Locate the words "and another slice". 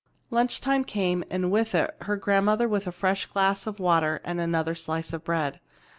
4.23-5.13